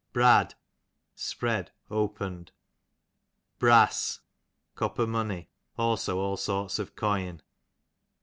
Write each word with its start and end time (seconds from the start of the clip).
Brad, 0.13 0.55
spread, 1.13 1.71
opened. 1.91 2.53
Brass, 3.59 4.21
copper 4.73 5.05
money, 5.05 5.51
also 5.77 6.17
all 6.17 6.37
sorts 6.37 6.79
of 6.79 6.95
coin. 6.95 7.43